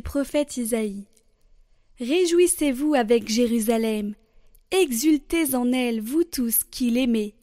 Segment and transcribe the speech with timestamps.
[0.00, 1.08] prophète Isaïe.
[1.98, 4.14] Réjouissez-vous avec Jérusalem,
[4.70, 7.34] exultez en elle, vous tous qui l'aimez.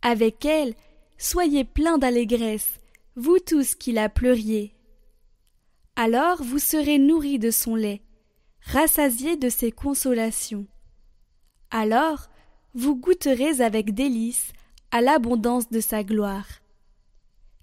[0.00, 0.74] Avec elle,
[1.18, 2.80] soyez pleins d'allégresse,
[3.14, 4.74] vous tous qui la pleuriez.
[5.96, 8.00] Alors vous serez nourris de son lait,
[8.62, 10.66] rassasiés de ses consolations.
[11.70, 12.28] Alors
[12.74, 14.52] vous goûterez avec délice
[14.92, 16.46] à l'abondance de sa gloire.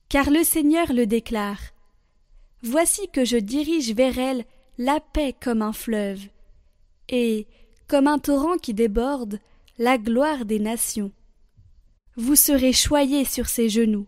[0.10, 1.73] Car le Seigneur le déclare.
[2.64, 4.46] Voici que je dirige vers elle
[4.78, 6.22] la paix comme un fleuve,
[7.10, 7.46] et,
[7.88, 9.40] comme un torrent qui déborde,
[9.78, 11.12] la gloire des nations.
[12.16, 14.08] Vous serez choyés sur ses genoux.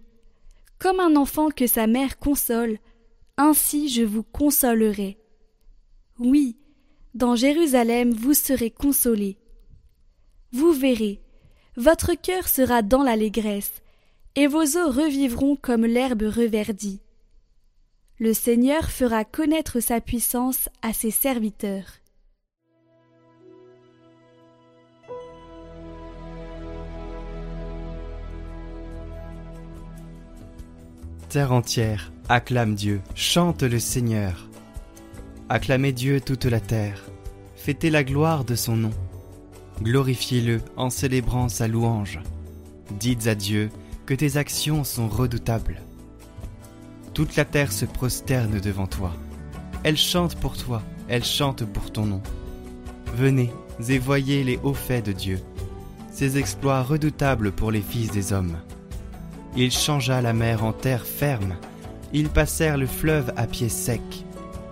[0.80, 2.78] Comme un enfant que sa mère console,
[3.36, 5.18] ainsi je vous consolerai.
[6.18, 6.56] Oui,
[7.14, 9.38] dans Jérusalem vous serez consolés.
[10.54, 11.20] Vous verrez,
[11.76, 13.82] votre cœur sera dans l'allégresse,
[14.36, 17.02] et vos os revivront comme l'herbe reverdie.
[18.18, 22.00] Le Seigneur fera connaître sa puissance à ses serviteurs.
[31.28, 34.48] Terre entière, acclame Dieu, chante le Seigneur.
[35.50, 37.04] Acclamez Dieu toute la terre,
[37.58, 38.94] fêtez la gloire de son nom.
[39.82, 42.22] Glorifiez-le en célébrant sa louange.
[42.98, 43.70] Dites à Dieu
[44.06, 45.82] que tes actions sont redoutables.
[47.16, 49.14] Toute la terre se prosterne devant toi.
[49.84, 52.22] Elle chante pour toi, elle chante pour ton nom.
[53.16, 53.54] Venez
[53.88, 55.40] et voyez les hauts faits de Dieu,
[56.12, 58.58] ses exploits redoutables pour les fils des hommes.
[59.56, 61.56] Il changea la mer en terre ferme,
[62.12, 64.02] ils passèrent le fleuve à pied sec.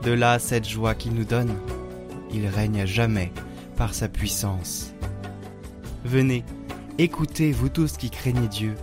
[0.04, 1.56] De là cette joie qu'il nous donne,
[2.34, 3.32] il règne à jamais
[3.78, 4.94] par sa puissance.
[6.04, 6.44] Venez,
[6.98, 8.76] écoutez, vous tous qui craignez Dieu,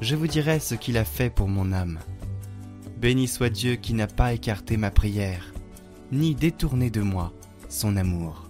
[0.00, 1.98] je vous dirai ce qu'il a fait pour mon âme.
[2.98, 5.52] Béni soit Dieu qui n'a pas écarté ma prière,
[6.12, 7.32] ni détourné de moi
[7.68, 8.48] son amour.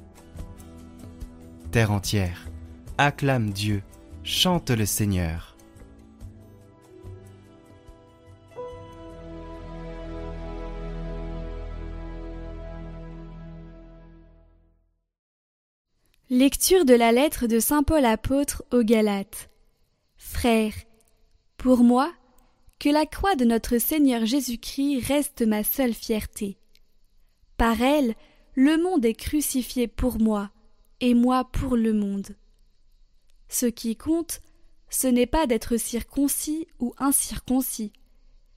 [1.70, 2.48] Terre entière,
[2.98, 3.82] acclame Dieu,
[4.22, 5.54] chante le Seigneur.
[16.30, 19.50] Lecture de la lettre de Saint Paul apôtre aux Galates.
[20.16, 20.74] Frères,
[21.56, 22.12] pour moi,
[22.84, 26.58] que la croix de notre Seigneur Jésus-Christ reste ma seule fierté.
[27.56, 28.14] Par elle,
[28.56, 30.50] le monde est crucifié pour moi,
[31.00, 32.36] et moi pour le monde.
[33.48, 34.42] Ce qui compte,
[34.90, 37.90] ce n'est pas d'être circoncis ou incirconcis,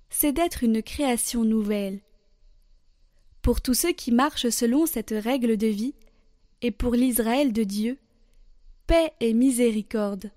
[0.10, 2.02] c'est d'être une création nouvelle.
[3.42, 5.96] Pour tous ceux qui marchent selon cette règle de vie,
[6.62, 7.98] et pour l'Israël de Dieu,
[8.88, 10.32] paix et miséricorde.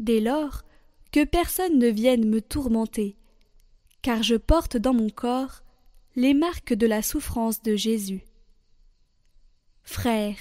[0.00, 0.64] Dès lors,
[1.12, 3.16] que personne ne vienne me tourmenter,
[4.02, 5.62] car je porte dans mon corps
[6.14, 8.22] les marques de la souffrance de Jésus.
[9.82, 10.38] Frères,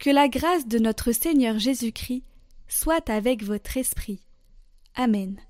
[0.00, 2.24] que la grâce de notre Seigneur Jésus-Christ
[2.68, 4.20] soit avec votre esprit.
[4.94, 5.40] Amen.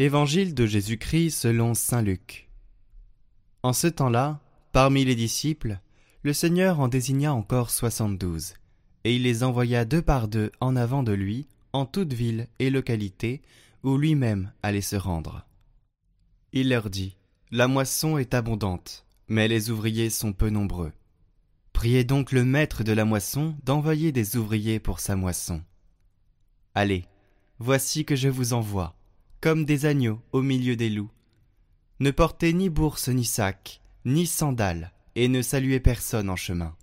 [0.00, 2.48] Évangile de Jésus-Christ selon Saint Luc.
[3.62, 4.40] En ce temps-là,
[4.72, 5.78] parmi les disciples,
[6.22, 8.54] le Seigneur en désigna encore soixante-douze,
[9.04, 12.70] et il les envoya deux par deux en avant de lui, en toute ville et
[12.70, 13.42] localité,
[13.82, 15.44] où lui-même allait se rendre.
[16.54, 17.18] Il leur dit,
[17.50, 20.92] La moisson est abondante, mais les ouvriers sont peu nombreux.
[21.74, 25.60] Priez donc le maître de la moisson d'envoyer des ouvriers pour sa moisson.
[26.74, 27.04] Allez,
[27.58, 28.96] voici que je vous envoie
[29.40, 31.10] comme des agneaux au milieu des loups.
[31.98, 36.76] Ne portez ni bourse ni sac, ni sandales, et ne saluez personne en chemin.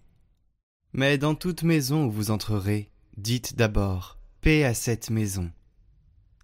[0.94, 5.51] Mais dans toute maison où vous entrerez, dites d'abord Paix à cette maison.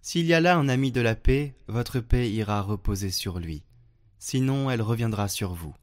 [0.02, 3.64] S'il y a là un ami de la paix, votre paix ira reposer sur lui,
[4.18, 5.74] sinon elle reviendra sur vous.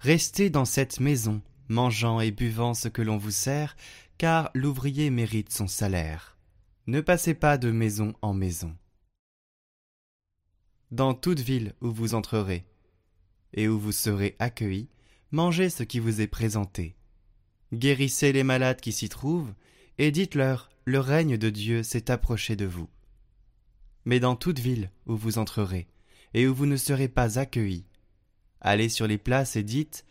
[0.00, 3.76] Restez dans cette maison, mangeant et buvant ce que l'on vous sert,
[4.18, 6.36] car l'ouvrier mérite son salaire.
[6.86, 8.74] Ne passez pas de maison en maison
[10.90, 12.66] dans toute ville où vous entrerez,
[13.52, 14.88] et où vous serez accueillis,
[15.30, 16.96] mangez ce qui vous est présenté.
[17.72, 19.52] Guérissez les malades qui s'y trouvent,
[19.98, 22.88] et dites-leur, le règne de Dieu s'est approché de vous.
[24.04, 25.88] mais dans toute ville où vous entrerez,
[26.34, 27.86] et où vous ne serez pas accueillis.
[28.60, 30.04] Allez sur les places et dites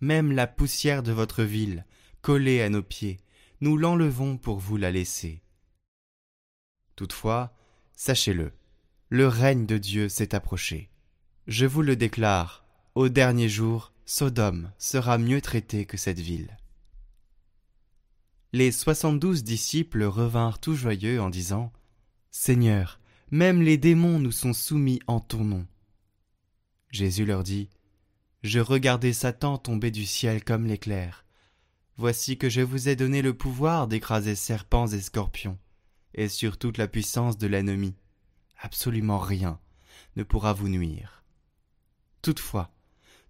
[0.00, 1.84] Même la poussière de votre ville,
[2.22, 3.18] collée à nos pieds,
[3.60, 5.42] nous l'enlevons pour vous la laisser.
[6.94, 7.54] Toutefois,
[7.94, 8.52] sachez-le,
[9.08, 10.90] le règne de Dieu s'est approché.
[11.46, 12.64] Je vous le déclare,
[12.96, 16.56] au dernier jour, Sodome sera mieux traité que cette ville.
[18.52, 21.72] Les soixante-douze disciples revinrent tout joyeux en disant
[22.30, 23.00] Seigneur,
[23.30, 25.66] même les démons nous sont soumis en ton nom.
[26.90, 27.68] Jésus leur dit
[28.42, 31.24] Je regardais Satan tomber du ciel comme l'éclair.
[31.96, 35.58] Voici que je vous ai donné le pouvoir d'écraser serpents et scorpions,
[36.14, 37.94] et sur toute la puissance de l'ennemi.
[38.58, 39.60] Absolument rien
[40.16, 41.24] ne pourra vous nuire.
[42.22, 42.72] Toutefois,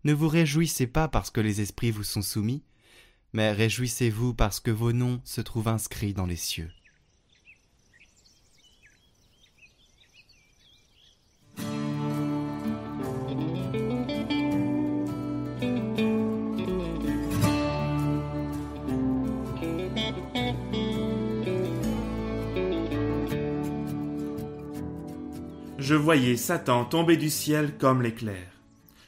[0.04, 2.64] ne vous réjouissez pas parce que les esprits vous sont soumis,
[3.32, 6.70] mais réjouissez-vous parce que vos noms se trouvent inscrits dans les cieux.
[25.86, 28.48] Je voyais Satan tomber du ciel comme l'éclair.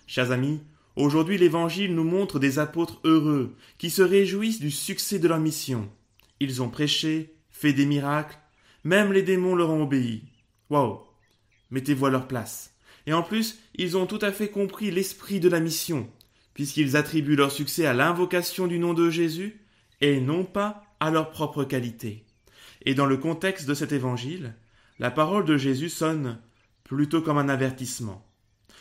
[0.07, 0.61] Chers amis,
[0.95, 5.91] Aujourd'hui l'Évangile nous montre des apôtres heureux, qui se réjouissent du succès de leur mission.
[6.39, 8.39] Ils ont prêché, fait des miracles,
[8.85, 10.23] même les démons leur ont obéi.
[10.71, 11.01] Waouh
[11.73, 12.77] Mettez-vous à leur place.
[13.09, 16.09] Et en plus, ils ont tout à fait compris l'esprit de la mission,
[16.55, 19.61] puisqu'ils attribuent leur succès à l'invocation du nom de Jésus,
[20.01, 22.25] et non pas à leur propre qualité.
[22.85, 24.55] Et dans le contexte de cet évangile,
[25.01, 26.39] la parole de Jésus sonne
[26.89, 28.25] plutôt comme un avertissement.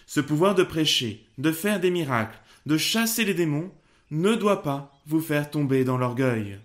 [0.05, 3.71] Ce pouvoir de prêcher, de faire des miracles, de chasser les démons,
[4.09, 6.59] ne doit pas vous faire tomber dans l'orgueil.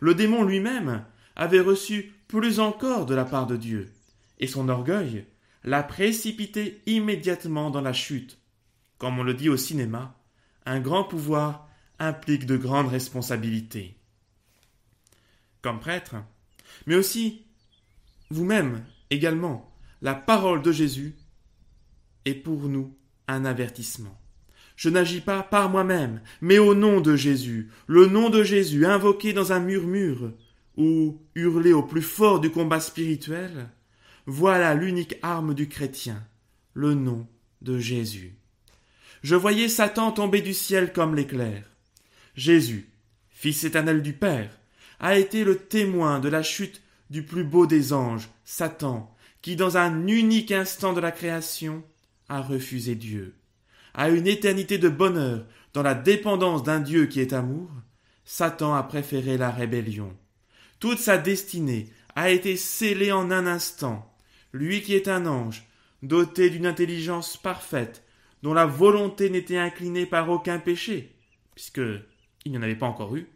[0.00, 1.04] Le démon lui-même
[1.36, 3.92] avait reçu plus encore de la part de Dieu,
[4.38, 5.26] et son orgueil
[5.64, 8.38] l'a précipité immédiatement dans la chute.
[8.98, 10.18] Comme on le dit au cinéma,
[10.64, 11.68] un grand pouvoir
[11.98, 13.96] implique de grandes responsabilités.
[15.60, 16.16] Comme prêtre,
[16.86, 17.44] mais aussi
[18.30, 21.14] vous-même également, la parole de Jésus
[22.24, 22.96] est pour nous
[23.28, 24.18] un avertissement.
[24.76, 29.32] Je n'agis pas par moi-même, mais au nom de Jésus, le nom de Jésus invoqué
[29.32, 30.32] dans un murmure,
[30.76, 33.70] ou hurlé au plus fort du combat spirituel,
[34.26, 36.22] voilà l'unique arme du chrétien,
[36.74, 37.26] le nom
[37.62, 38.34] de Jésus.
[39.22, 41.64] Je voyais Satan tomber du ciel comme l'éclair.
[42.34, 42.90] Jésus,
[43.30, 44.50] Fils éternel du Père,
[45.00, 49.15] a été le témoin de la chute du plus beau des anges, Satan,
[49.46, 51.84] qui dans un unique instant de la création
[52.28, 53.36] a refusé Dieu.
[53.94, 57.70] À une éternité de bonheur dans la dépendance d'un Dieu qui est amour,
[58.24, 60.12] Satan a préféré la rébellion.
[60.80, 64.12] Toute sa destinée a été scellée en un instant.
[64.52, 65.62] Lui qui est un ange,
[66.02, 68.02] doté d'une intelligence parfaite,
[68.42, 71.14] dont la volonté n'était inclinée par aucun péché,
[71.54, 71.82] puisque
[72.44, 73.28] il n'y en avait pas encore eu,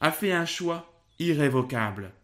[0.00, 2.14] a fait un choix irrévocable.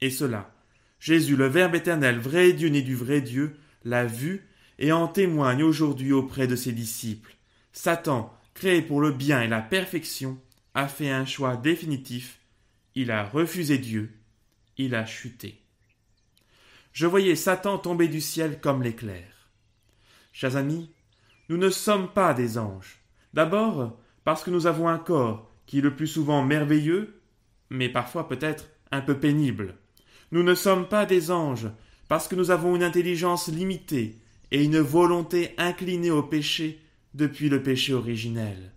[0.00, 0.50] Et cela,
[1.00, 4.46] Jésus, le Verbe éternel, vrai Dieu né du vrai Dieu, l'a vu
[4.78, 7.36] et en témoigne aujourd'hui auprès de ses disciples.
[7.72, 10.40] Satan, créé pour le bien et la perfection,
[10.74, 12.40] a fait un choix définitif,
[12.94, 14.12] il a refusé Dieu,
[14.76, 15.62] il a chuté.
[16.92, 19.50] Je voyais Satan tomber du ciel comme l'éclair.
[20.32, 20.90] Chers amis,
[21.48, 22.98] nous ne sommes pas des anges.
[23.34, 27.20] D'abord, parce que nous avons un corps qui est le plus souvent merveilleux,
[27.70, 29.77] mais parfois peut-être un peu pénible.
[30.30, 31.68] Nous ne sommes pas des anges,
[32.08, 34.16] parce que nous avons une intelligence limitée,
[34.50, 36.80] et une volonté inclinée au péché
[37.14, 38.72] depuis le péché originel.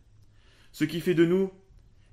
[0.72, 1.51] Ce qui fait de nous,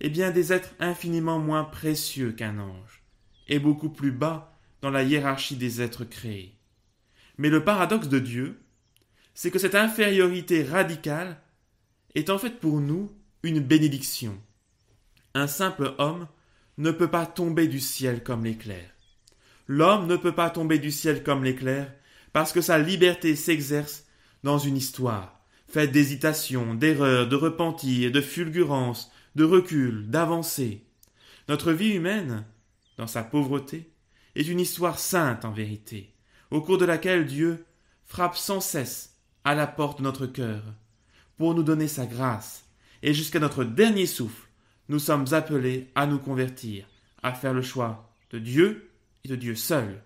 [0.00, 3.02] eh bien, des êtres infiniment moins précieux qu'un ange,
[3.48, 6.54] et beaucoup plus bas dans la hiérarchie des êtres créés.
[7.36, 8.60] Mais le paradoxe de Dieu,
[9.34, 11.40] c'est que cette infériorité radicale
[12.14, 14.36] est en fait pour nous une bénédiction.
[15.34, 16.26] Un simple homme
[16.78, 18.97] ne peut pas tomber du ciel comme l'éclair.
[19.68, 21.92] L'homme ne peut pas tomber du ciel comme l'éclair
[22.32, 24.04] parce que sa liberté s'exerce
[24.42, 30.84] dans une histoire, faite d'hésitation, d'erreur, de repentir, de fulgurance, de recul, d'avancée.
[31.48, 32.44] Notre vie humaine,
[32.96, 33.90] dans sa pauvreté,
[34.34, 36.14] est une histoire sainte en vérité,
[36.50, 37.66] au cours de laquelle Dieu
[38.04, 40.62] frappe sans cesse à la porte de notre cœur,
[41.36, 42.64] pour nous donner sa grâce,
[43.02, 44.48] et jusqu'à notre dernier souffle,
[44.88, 46.86] nous sommes appelés à nous convertir,
[47.22, 48.87] à faire le choix de Dieu
[49.24, 50.02] et de Dieu seul.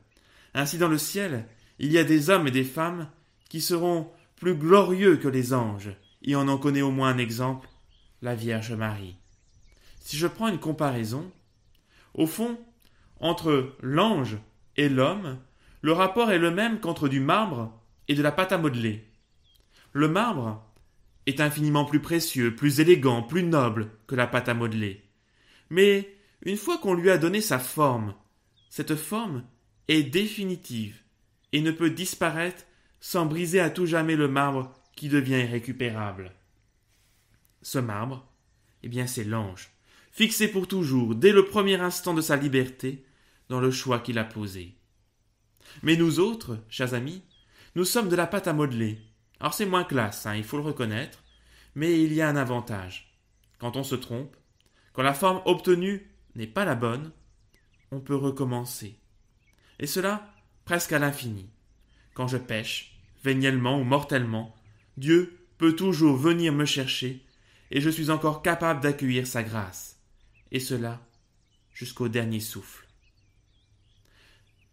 [0.54, 1.46] Ainsi dans le ciel,
[1.78, 3.10] il y a des hommes et des femmes
[3.48, 7.68] qui seront plus glorieux que les anges, et on en connaît au moins un exemple,
[8.22, 9.16] la Vierge Marie.
[10.00, 11.30] Si je prends une comparaison,
[12.14, 12.58] au fond,
[13.20, 14.36] entre l'ange
[14.76, 15.38] et l'homme,
[15.82, 17.76] Le rapport est le même qu'entre du marbre
[18.06, 19.04] et de la pâte à modeler.
[19.92, 20.64] Le marbre
[21.26, 25.02] est infiniment plus précieux, plus élégant, plus noble que la pâte à modeler.
[25.70, 28.14] Mais une fois qu'on lui a donné sa forme,
[28.72, 29.44] cette forme
[29.88, 31.02] est définitive
[31.52, 32.64] et ne peut disparaître
[33.00, 36.32] sans briser à tout jamais le marbre qui devient irrécupérable.
[37.60, 38.26] Ce marbre,
[38.82, 39.72] eh bien c'est l'ange,
[40.10, 43.04] fixé pour toujours, dès le premier instant de sa liberté,
[43.50, 44.74] dans le choix qu'il a posé.
[45.82, 47.22] Mais nous autres, chers amis,
[47.74, 49.02] nous sommes de la pâte à modeler.
[49.38, 51.22] Alors c'est moins classe, hein, il faut le reconnaître,
[51.74, 53.18] mais il y a un avantage.
[53.58, 54.34] Quand on se trompe,
[54.94, 57.12] quand la forme obtenue n'est pas la bonne,
[57.92, 58.98] on peut recommencer.
[59.78, 60.34] Et cela
[60.64, 61.48] presque à l'infini.
[62.14, 64.56] Quand je pêche, véniellement ou mortellement,
[64.96, 67.24] Dieu peut toujours venir me chercher,
[67.70, 69.98] et je suis encore capable d'accueillir sa grâce,
[70.50, 71.00] et cela
[71.72, 72.86] jusqu'au dernier souffle.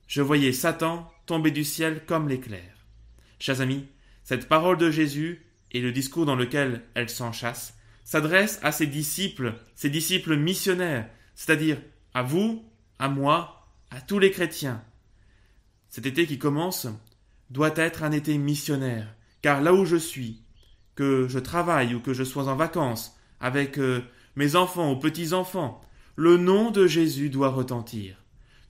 [0.07, 2.73] Je voyais Satan tomber du ciel comme l'éclair.
[3.39, 3.85] Chers amis,
[4.23, 9.53] cette parole de Jésus et le discours dans lequel elle s'enchasse s'adresse à ses disciples,
[9.75, 11.79] ses disciples missionnaires, c'est-à-dire
[12.15, 12.68] à vous,
[12.99, 14.83] à moi, à tous les chrétiens.
[15.89, 16.87] Cet été qui commence
[17.49, 20.43] doit être un été missionnaire, car là où je suis,
[20.95, 24.01] que je travaille ou que je sois en vacances, avec euh,
[24.35, 25.81] mes enfants ou petits-enfants,
[26.15, 28.17] le nom de Jésus doit retentir.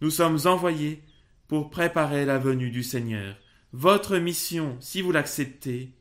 [0.02, 1.04] Nous sommes envoyés
[1.48, 3.36] pour préparer la venue du Seigneur.
[3.74, 5.92] Votre mission, si vous l'acceptez,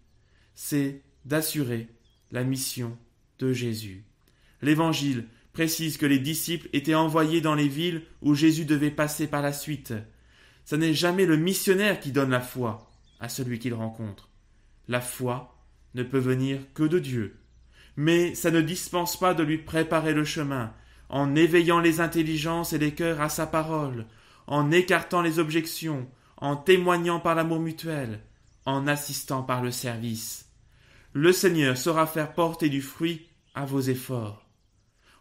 [0.55, 1.89] c'est d'assurer
[2.31, 2.97] la mission
[3.39, 4.05] de Jésus.
[4.61, 9.43] L'Évangile précise que les disciples étaient envoyés dans les villes où Jésus devait passer par
[9.43, 9.95] la suite.
[10.65, 12.91] Ce n'est jamais le missionnaire qui donne la foi
[13.21, 14.29] à celui qu'il rencontre.
[14.87, 15.59] La foi
[15.95, 17.39] ne peut venir que de Dieu.
[17.97, 20.73] Mais ça ne dispense pas de lui préparer le chemin,
[21.09, 24.07] en éveillant les intelligences et les cœurs à sa parole,
[24.47, 28.21] en écartant les objections, en témoignant par l'amour mutuel,
[28.65, 30.47] en assistant par le service.
[31.13, 34.48] Le Seigneur saura faire porter du fruit à vos efforts.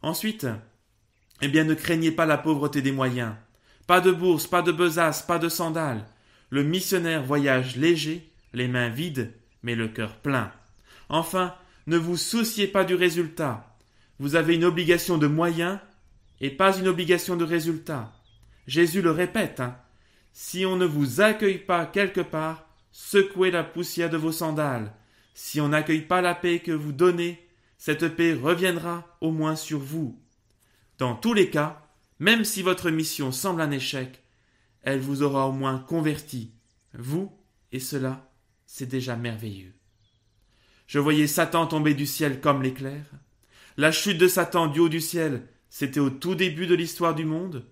[0.02, 0.48] Ensuite,
[1.42, 3.34] eh bien, ne craignez pas la pauvreté des moyens.
[3.86, 6.06] Pas de bourse, pas de besace, pas de sandales.
[6.50, 10.52] Le missionnaire voyage léger, les mains vides, mais le cœur plein.
[11.10, 11.56] Enfin,
[11.88, 13.76] ne vous souciez pas du résultat.
[14.20, 15.80] Vous avez une obligation de moyens
[16.42, 18.14] et pas une obligation de résultat.
[18.68, 19.78] Jésus le répète, hein.
[20.34, 24.94] Si on ne vous accueille pas quelque part, secouez la poussière de vos sandales.
[25.34, 27.47] Si on n'accueille pas la paix que vous donnez,
[27.78, 30.20] cette paix reviendra au moins sur vous.
[30.98, 31.84] Dans tous les cas,
[32.20, 34.24] même si votre mission semble un échec,
[34.82, 36.54] elle vous aura au moins converti,
[36.94, 37.32] vous,
[37.72, 38.32] et cela,
[38.66, 39.74] c'est déjà merveilleux.
[40.88, 43.04] Je voyais Satan tomber du ciel comme l'éclair.
[43.76, 47.26] La chute de Satan du haut du ciel, c'était au tout début de l'histoire du
[47.26, 47.66] monde.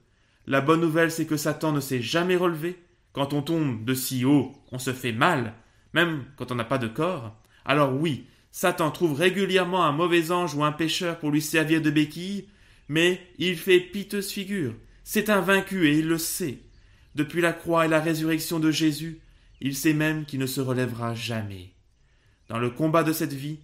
[0.45, 2.77] La bonne nouvelle, c'est que Satan ne s'est jamais relevé.
[3.13, 5.53] Quand on tombe de si haut, on se fait mal,
[5.93, 7.41] même quand on n'a pas de corps.
[7.63, 11.89] Alors oui, Satan trouve régulièrement un mauvais ange ou un pécheur pour lui servir de
[11.89, 12.47] béquille,
[12.87, 14.73] mais il fait piteuse figure.
[15.03, 16.59] C'est un vaincu et il le sait.
[17.15, 19.19] Depuis la croix et la résurrection de Jésus,
[19.59, 21.73] il sait même qu'il ne se relèvera jamais.
[22.47, 23.59] Dans le combat de cette vie,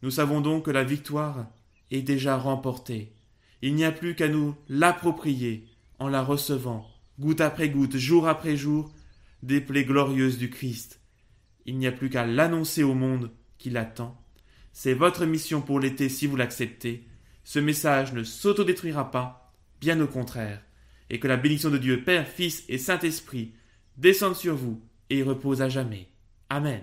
[0.00, 1.46] nous savons donc que la victoire
[1.90, 3.12] est déjà remportée.
[3.60, 5.66] Il n'y a plus qu'à nous l'approprier
[5.98, 8.90] en la recevant, goutte après goutte, jour après jour,
[9.42, 10.98] des plaies glorieuses du Christ.
[11.66, 14.16] Il n'y a plus qu'à l'annoncer au monde qui l'attend.
[14.72, 17.06] C'est votre mission pour l'été si vous l'acceptez.
[17.44, 20.62] Ce message ne s'autodétruira pas, bien au contraire,
[21.08, 23.52] et que la bénédiction de Dieu Père, Fils et Saint-Esprit
[23.96, 26.08] descende sur vous et y repose à jamais.
[26.48, 26.82] Amen.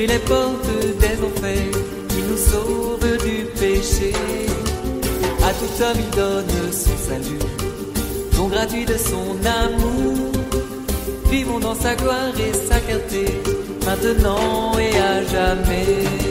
[0.00, 1.82] Détruit les portes des enfers.
[2.16, 4.12] Il nous sauve du péché.
[5.42, 7.38] À tout homme il donne son salut,
[8.36, 10.32] don gratuit de son amour.
[11.30, 13.40] Vivons dans sa gloire et sa clarté,
[13.86, 16.30] maintenant et à jamais.